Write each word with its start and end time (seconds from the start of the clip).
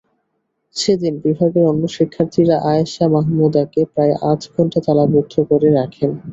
সেদিন 0.75 1.13
বিভাগের 1.25 1.65
অন্য 1.71 1.83
শিক্ষার্থীরা 1.97 2.55
আয়েষা 2.71 3.05
মাহমুদাকে 3.07 3.81
প্রায় 3.93 4.13
আধঘণ্টা 4.31 4.79
তালাবদ্ধ 4.85 5.33
করে 5.49 5.69
রাখেন। 5.79 6.11